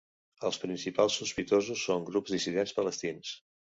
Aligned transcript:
Els 0.47 0.57
principals 0.61 1.17
sospitosos 1.21 1.85
són 1.91 2.07
grups 2.09 2.35
dissidents 2.37 2.77
palestins. 2.79 3.37